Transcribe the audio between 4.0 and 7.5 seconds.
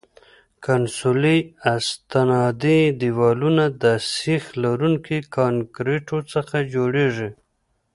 سیخ لرونکي کانکریټو څخه جوړیږي